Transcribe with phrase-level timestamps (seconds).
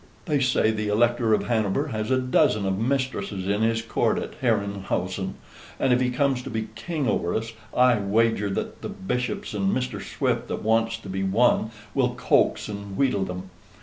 [0.25, 4.33] They say the Elector of Hanover has a dozen of mistresses in his court at
[4.41, 5.35] Herrenhausen,
[5.79, 9.69] and if he comes to be king over us, I wager that the bishops and
[9.71, 10.01] Mr.
[10.01, 13.51] Swift, that wants to be one, will coax and wheedle them.